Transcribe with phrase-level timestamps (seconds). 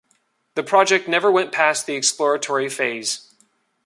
[0.55, 3.35] The project never went past the exploratory phase.